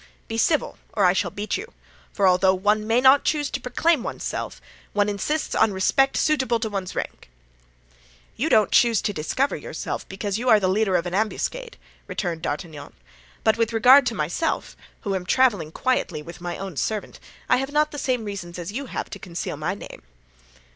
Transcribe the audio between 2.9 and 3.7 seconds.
not choose to